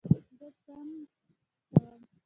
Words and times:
زه 0.37 0.47
څخنک 0.63 1.09
کوم. 1.73 2.01